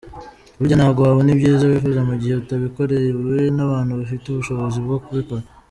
[0.57, 5.43] Burya ntabwo wabona ibyiza wifuza mu gihe utabikorewe n’abantu bafite ubushobozi bwo kubikora.